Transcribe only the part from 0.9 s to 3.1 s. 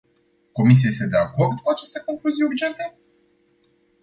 de acord cu aceste concluzii urgente?